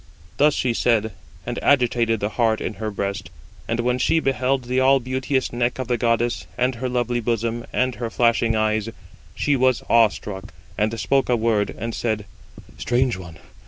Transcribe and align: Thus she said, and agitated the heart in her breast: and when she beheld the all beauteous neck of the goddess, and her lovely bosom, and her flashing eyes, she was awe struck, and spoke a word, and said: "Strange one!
Thus 0.37 0.55
she 0.55 0.73
said, 0.73 1.11
and 1.45 1.59
agitated 1.61 2.21
the 2.21 2.29
heart 2.29 2.59
in 2.59 2.73
her 2.81 2.89
breast: 2.89 3.29
and 3.67 3.79
when 3.81 3.99
she 3.99 4.19
beheld 4.19 4.63
the 4.63 4.79
all 4.79 4.99
beauteous 4.99 5.53
neck 5.53 5.77
of 5.77 5.87
the 5.87 5.95
goddess, 5.95 6.47
and 6.57 6.73
her 6.73 6.89
lovely 6.89 7.19
bosom, 7.19 7.67
and 7.71 7.93
her 7.93 8.09
flashing 8.09 8.55
eyes, 8.55 8.89
she 9.35 9.55
was 9.55 9.83
awe 9.91 10.07
struck, 10.09 10.55
and 10.75 10.99
spoke 10.99 11.29
a 11.29 11.35
word, 11.37 11.69
and 11.77 11.93
said: 11.93 12.25
"Strange 12.79 13.15
one! 13.15 13.37